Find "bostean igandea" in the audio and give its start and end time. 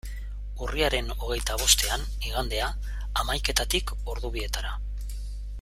1.63-2.71